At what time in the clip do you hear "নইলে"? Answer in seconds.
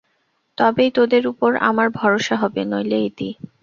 2.65-2.99